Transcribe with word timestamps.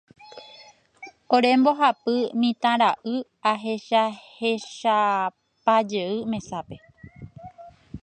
ore 1.35 1.51
mbohapy 1.59 2.17
mitãra'y 2.39 3.15
ahechahechapajey 3.51 6.13
mesápe. 6.31 6.75